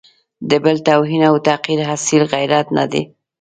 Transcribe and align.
د 0.49 0.51
بل 0.63 0.77
توهین 0.87 1.21
او 1.29 1.35
تحقیر 1.47 1.79
اصیل 1.95 2.23
غیرت 2.33 2.67
نه 2.77 2.85
دی. 2.91 3.01